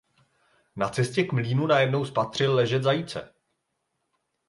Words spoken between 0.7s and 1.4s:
Na cestě k